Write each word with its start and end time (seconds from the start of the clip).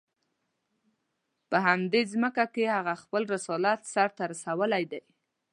په 1.49 1.57
همدې 1.65 2.01
ځمکه 2.11 2.45
کې 2.53 2.65
هغه 2.75 2.93
خپل 3.03 3.21
رسالت 3.35 3.79
سر 3.93 4.09
ته 4.17 4.23
رسولی 4.31 4.83
دی. 4.91 5.01